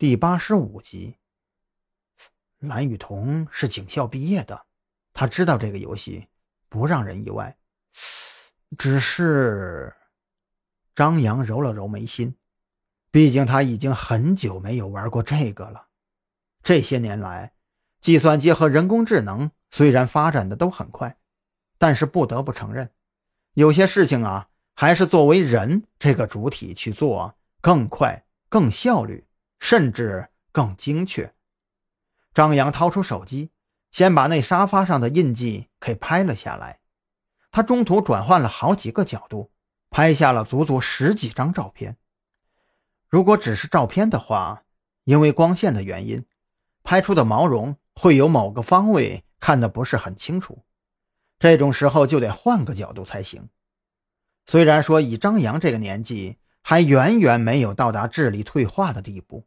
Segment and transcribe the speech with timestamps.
[0.00, 1.18] 第八十五集，
[2.60, 4.64] 蓝雨桐是警校毕业的，
[5.12, 6.26] 他知道这个游戏
[6.70, 7.54] 不让人意外。
[8.78, 9.94] 只是
[10.94, 12.34] 张扬揉了揉眉心，
[13.10, 15.88] 毕竟他已经很久没有玩过这个了。
[16.62, 17.52] 这些年来，
[18.00, 21.18] 计算机和人工智能虽然发展的都很快，
[21.76, 22.90] 但是不得不承认，
[23.52, 29.26] 有些事情啊，还是作为人这个主体去做更快、更效率。
[29.60, 31.32] 甚至更精确。
[32.34, 33.50] 张扬掏出手机，
[33.92, 36.80] 先把那沙发上的印记给拍了下来。
[37.52, 39.50] 他中途转换了好几个角度，
[39.90, 41.96] 拍下了足足十几张照片。
[43.08, 44.62] 如果只是照片的话，
[45.04, 46.24] 因为光线的原因，
[46.84, 50.64] 拍出的毛绒会有某个方位看得不是很清楚。
[51.40, 53.48] 这种时候就得换个角度才行。
[54.46, 59.44] 虽然说以张扬这个年纪，还远远没有到达智力退化的地步。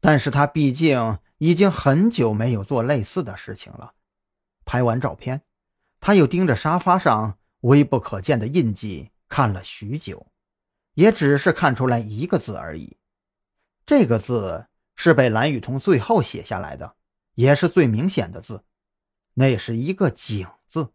[0.00, 3.94] 但是他毕竟已经很久没有做类似的事情了。
[4.64, 5.42] 拍完照片，
[6.00, 10.26] 他又盯着沙发上微不可见的印记看了许久，
[10.94, 12.98] 也只是看出来一个字而已。
[13.86, 16.96] 这个字是被蓝雨桐最后写下来的，
[17.34, 18.64] 也是最明显的字，
[19.34, 20.92] 那是一个“井”字。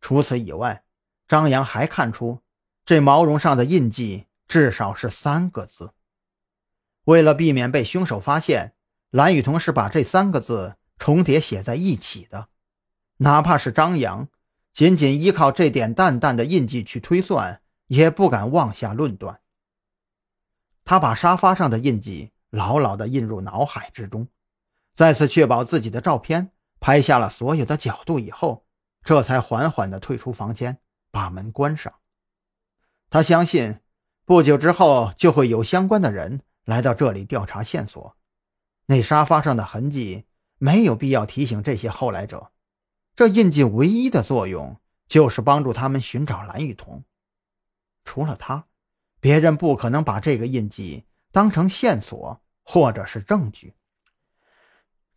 [0.00, 0.84] 除此以外，
[1.26, 2.42] 张扬还看出
[2.84, 5.92] 这毛绒上的印记至少是三个字。
[7.08, 8.74] 为了避免被凶手发现，
[9.08, 12.48] 蓝雨桐是把这三个字重叠写在一起的。
[13.16, 14.28] 哪怕是张扬，
[14.74, 19.40] 仅仅依靠这点淡淡的印记去推算，也不敢妄下论断。
[20.84, 24.28] 他把沙发上的印记牢牢地印入脑海之中，
[24.94, 28.66] 再次确保自己的照片拍下了所有的角度以后，
[29.02, 30.76] 这才缓缓地退出房间，
[31.10, 31.90] 把门关上。
[33.08, 33.80] 他相信，
[34.26, 36.42] 不久之后就会有相关的人。
[36.68, 38.14] 来到这里调查线索，
[38.84, 40.26] 那沙发上的痕迹
[40.58, 42.52] 没有必要提醒这些后来者。
[43.16, 47.02] 这印记唯一的作用就是帮助他们寻找蓝雨桐。
[48.04, 48.66] 除了他，
[49.18, 53.72] 别人不可能把这个印记当成线索或者是证据。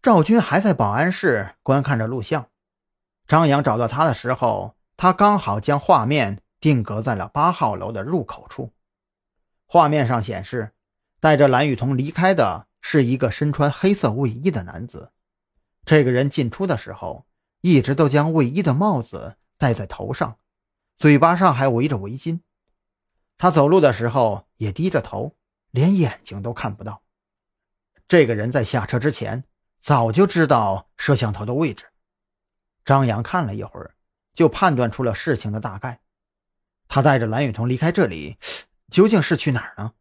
[0.01, 2.47] 赵军还在保安室观看着录像。
[3.27, 8.71] 张扬找到他的时候，他刚好将画面定格在了八号楼的入口处。
[9.65, 10.71] 画面上显示。
[11.21, 15.11] 带着蓝雨桐离开的是一个身穿黑色卫衣的男子。
[15.85, 17.27] 这个人进出的时候，
[17.61, 20.39] 一直都将卫衣的帽子戴在头上，
[20.97, 22.39] 嘴巴上还围着围巾。
[23.37, 25.35] 他走路的时候也低着头，
[25.69, 27.03] 连眼睛都看不到。
[28.07, 29.43] 这个人在下车之前
[29.79, 31.85] 早就知道摄像头的位置。
[32.83, 33.93] 张扬看了一会儿，
[34.33, 36.01] 就判断出了事情的大概。
[36.87, 38.37] 他带着蓝雨桐离开这里，
[38.89, 39.93] 究竟是去哪儿呢？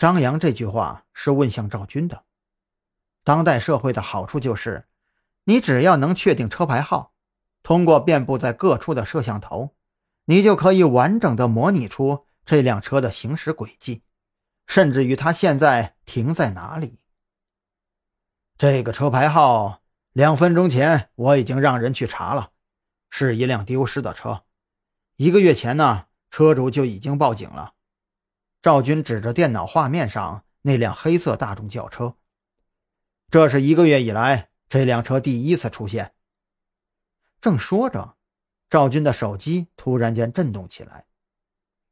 [0.00, 2.24] 张扬这句话是问向赵军的。
[3.22, 4.86] 当代社会的好处就是，
[5.44, 7.12] 你只要能确定车牌号，
[7.62, 9.76] 通过遍布在各处的摄像头，
[10.24, 14.02] 你就可以完整的模拟出这辆车的行驶轨迹，
[14.66, 16.98] 甚至于它现在停在哪里。
[18.56, 19.82] 这个车牌号，
[20.14, 22.52] 两分钟前我已经让人去查了，
[23.10, 24.44] 是一辆丢失的车。
[25.16, 27.74] 一个月前呢，车主就已经报警了。
[28.62, 32.16] 赵军指着电脑画面上那辆黑色大众轿车，
[33.30, 36.12] 这是一个月以来这辆车第一次出现。
[37.40, 38.16] 正说着，
[38.68, 41.06] 赵军的手机突然间震动起来。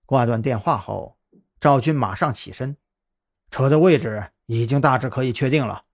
[0.04, 1.18] 挂断电话后，
[1.58, 2.76] 赵军马上起身，
[3.50, 5.86] 车的位置已经大致可以确定了。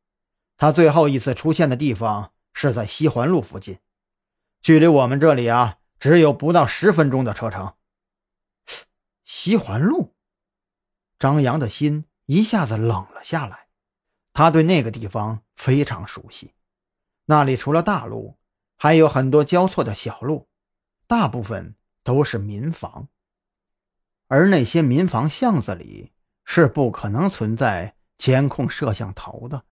[0.57, 3.79] 他最后一次出现的地方是在西环路附近，
[4.61, 7.75] 距离我们这里啊只有不到十分钟的车程。
[9.25, 10.14] 西环路。
[11.25, 13.69] 张扬的心一下子冷了下来，
[14.35, 16.53] 他对那个地方非常熟悉，
[17.25, 18.37] 那里除了大路，
[18.77, 20.47] 还有很多交错的小路，
[21.07, 23.09] 大部分都是民房，
[24.29, 26.13] 而那些民房巷子里
[26.45, 29.65] 是不可能存在监控摄像头的。